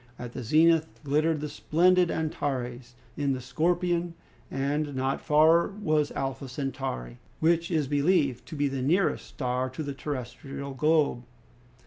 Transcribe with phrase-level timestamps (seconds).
[0.17, 4.15] At the zenith glittered the splendid Antares in the Scorpion,
[4.49, 9.83] and not far was Alpha Centauri, which is believed to be the nearest star to
[9.83, 11.21] the terrestrial globe.